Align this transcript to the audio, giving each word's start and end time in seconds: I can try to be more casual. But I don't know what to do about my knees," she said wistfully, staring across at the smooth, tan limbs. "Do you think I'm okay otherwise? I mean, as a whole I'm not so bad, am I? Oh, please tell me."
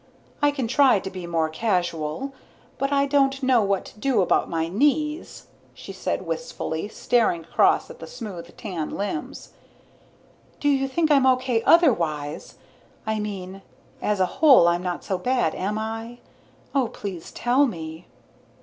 I 0.41 0.49
can 0.49 0.67
try 0.67 0.97
to 0.99 1.11
be 1.11 1.27
more 1.27 1.47
casual. 1.47 2.33
But 2.79 2.91
I 2.91 3.05
don't 3.05 3.43
know 3.43 3.61
what 3.61 3.85
to 3.85 3.99
do 3.99 4.23
about 4.23 4.49
my 4.49 4.67
knees," 4.67 5.45
she 5.75 5.93
said 5.93 6.25
wistfully, 6.25 6.87
staring 6.87 7.41
across 7.43 7.87
at 7.91 7.99
the 7.99 8.07
smooth, 8.07 8.57
tan 8.57 8.89
limbs. 8.89 9.51
"Do 10.59 10.69
you 10.69 10.87
think 10.87 11.11
I'm 11.11 11.27
okay 11.27 11.61
otherwise? 11.65 12.55
I 13.05 13.19
mean, 13.19 13.61
as 14.01 14.19
a 14.19 14.25
whole 14.41 14.67
I'm 14.67 14.81
not 14.81 15.03
so 15.03 15.19
bad, 15.19 15.53
am 15.53 15.77
I? 15.77 16.17
Oh, 16.73 16.87
please 16.87 17.29
tell 17.31 17.67
me." 17.67 18.07